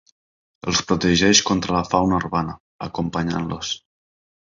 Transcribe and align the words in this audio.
Els 0.71 0.81
protegeix 0.91 1.43
contra 1.51 1.77
la 1.77 1.83
fauna 1.91 2.19
urbana, 2.25 2.59
acompanyant-los. 2.91 3.75